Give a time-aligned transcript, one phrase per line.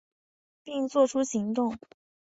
[0.63, 1.77] 并做出行动